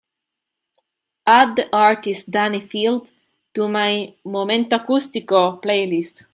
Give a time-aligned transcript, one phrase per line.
[1.37, 3.07] add the artist dani filth
[3.53, 3.93] to my
[4.35, 6.15] momento acústico playlist